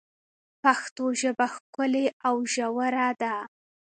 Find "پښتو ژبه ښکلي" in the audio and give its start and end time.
0.61-2.05